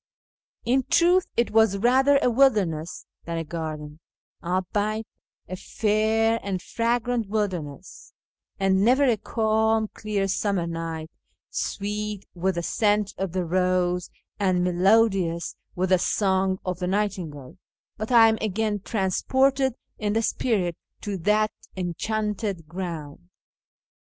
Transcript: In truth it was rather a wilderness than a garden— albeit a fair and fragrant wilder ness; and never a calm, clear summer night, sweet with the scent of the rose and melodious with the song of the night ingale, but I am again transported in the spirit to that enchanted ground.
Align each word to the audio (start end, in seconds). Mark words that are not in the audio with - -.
In 0.65 0.81
truth 0.89 1.27
it 1.37 1.51
was 1.51 1.77
rather 1.77 2.17
a 2.23 2.29
wilderness 2.31 3.05
than 3.25 3.37
a 3.37 3.43
garden— 3.43 3.99
albeit 4.43 5.05
a 5.47 5.55
fair 5.55 6.39
and 6.41 6.59
fragrant 6.59 7.27
wilder 7.29 7.61
ness; 7.61 8.11
and 8.59 8.83
never 8.83 9.03
a 9.03 9.15
calm, 9.15 9.89
clear 9.93 10.27
summer 10.27 10.65
night, 10.65 11.11
sweet 11.51 12.25
with 12.33 12.55
the 12.55 12.63
scent 12.63 13.13
of 13.19 13.33
the 13.33 13.45
rose 13.45 14.09
and 14.39 14.63
melodious 14.63 15.55
with 15.75 15.89
the 15.89 15.99
song 15.99 16.57
of 16.65 16.79
the 16.79 16.87
night 16.87 17.19
ingale, 17.19 17.59
but 17.97 18.11
I 18.11 18.27
am 18.27 18.39
again 18.41 18.79
transported 18.79 19.75
in 19.99 20.13
the 20.13 20.23
spirit 20.23 20.75
to 21.01 21.15
that 21.17 21.51
enchanted 21.77 22.67
ground. 22.67 23.29